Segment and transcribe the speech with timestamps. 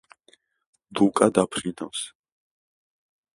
[0.99, 2.03] ლუკა დაფრინავს